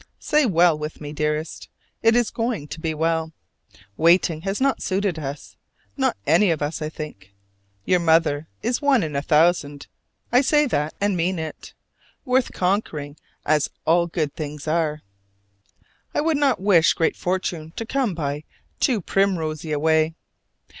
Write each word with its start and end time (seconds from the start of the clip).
Say 0.17 0.47
"well" 0.47 0.75
with 0.75 0.99
me, 0.99 1.13
dearest! 1.13 1.69
It 2.01 2.15
is 2.15 2.31
going 2.31 2.67
to 2.69 2.79
be 2.79 2.95
well: 2.95 3.33
waiting 3.97 4.41
has 4.41 4.59
not 4.59 4.81
suited 4.81 5.19
us 5.19 5.57
not 5.95 6.17
any 6.25 6.49
of 6.49 6.59
us, 6.63 6.81
I 6.81 6.89
think. 6.89 7.35
Your 7.85 7.99
mother 7.99 8.47
is 8.63 8.81
one 8.81 9.03
in 9.03 9.15
a 9.15 9.21
thousand, 9.21 9.85
I 10.31 10.41
say 10.41 10.65
that 10.65 10.95
and 10.99 11.15
mean 11.15 11.37
it: 11.37 11.75
worth 12.25 12.51
conquering 12.51 13.15
as 13.45 13.69
all 13.85 14.07
good 14.07 14.33
things 14.33 14.67
are. 14.67 15.03
I 16.15 16.21
would 16.21 16.37
not 16.37 16.59
wish 16.59 16.95
great 16.95 17.15
fortune 17.15 17.71
to 17.75 17.85
come 17.85 18.15
by 18.15 18.43
too 18.79 19.01
primrosy 19.03 19.71
a 19.71 19.77
way. 19.77 20.15